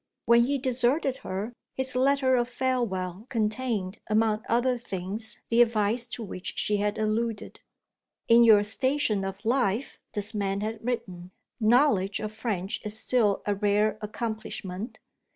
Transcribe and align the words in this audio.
When 0.25 0.45
he 0.45 0.57
deserted 0.57 1.17
her, 1.17 1.53
his 1.75 1.95
letter 1.95 2.35
of 2.35 2.49
farewell 2.49 3.27
contained, 3.29 3.99
among 4.09 4.41
other 4.49 4.79
things 4.79 5.37
the 5.49 5.61
advice 5.61 6.07
to 6.07 6.23
which 6.23 6.53
she 6.57 6.77
had 6.77 6.97
alluded. 6.97 7.59
"In 8.27 8.43
your 8.43 8.63
station 8.63 9.23
of 9.23 9.45
life," 9.45 9.99
this 10.13 10.33
man 10.33 10.61
had 10.61 10.83
written, 10.83 11.29
"knowledge 11.59 12.19
of 12.19 12.31
French 12.33 12.79
is 12.83 12.99
still 12.99 13.43
a 13.45 13.53
rare 13.53 13.99
accomplishment. 14.01 14.97